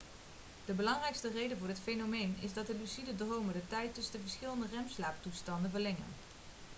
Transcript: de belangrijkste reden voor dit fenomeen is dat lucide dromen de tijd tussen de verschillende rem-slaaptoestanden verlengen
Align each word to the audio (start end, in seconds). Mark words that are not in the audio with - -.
de 0.65 0.73
belangrijkste 0.73 1.29
reden 1.31 1.57
voor 1.57 1.67
dit 1.67 1.79
fenomeen 1.79 2.37
is 2.39 2.53
dat 2.53 2.67
lucide 2.67 3.15
dromen 3.15 3.53
de 3.53 3.67
tijd 3.67 3.93
tussen 3.93 4.13
de 4.13 4.19
verschillende 4.19 4.67
rem-slaaptoestanden 4.71 5.71
verlengen 5.71 6.13